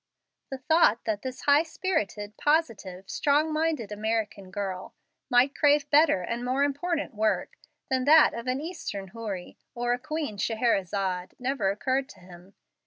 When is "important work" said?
6.63-7.53